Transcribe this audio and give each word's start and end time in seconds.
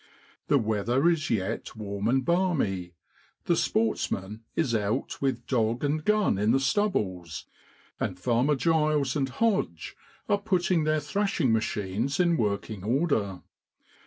The 0.47 0.57
weather 0.57 1.07
is 1.07 1.29
yet 1.29 1.75
warm 1.75 2.07
and 2.07 2.25
balmy, 2.25 2.95
the 3.45 3.55
sportsman 3.55 4.41
is 4.55 4.73
out 4.73 5.21
with 5.21 5.45
dog 5.45 5.83
and 5.83 6.03
gun 6.03 6.39
in 6.39 6.53
the 6.53 6.59
stubbles, 6.59 7.45
and 7.99 8.17
Farmer 8.17 8.55
Griles 8.55 9.15
and 9.15 9.29
Hodge 9.29 9.95
are 10.27 10.39
putting 10.41 10.85
their 10.85 10.99
thrashing 11.01 11.53
machines 11.53 12.19
in 12.19 12.35
working 12.35 12.83
order. 12.83 13.43